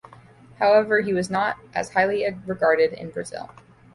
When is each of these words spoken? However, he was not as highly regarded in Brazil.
However, 0.57 1.01
he 1.01 1.13
was 1.13 1.29
not 1.29 1.57
as 1.75 1.91
highly 1.93 2.25
regarded 2.47 2.91
in 2.93 3.11
Brazil. 3.11 3.51